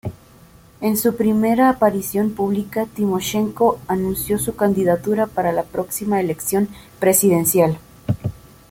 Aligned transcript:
En 0.81 0.97
su 0.97 1.15
primera 1.15 1.69
aparición 1.69 2.31
pública 2.31 2.87
Timoshenko 2.87 3.77
anunció 3.87 4.39
su 4.39 4.55
candidatura 4.55 5.27
para 5.27 5.51
la 5.51 5.61
próxima 5.61 6.19
elección 6.19 6.69
presidencial. 6.99 7.77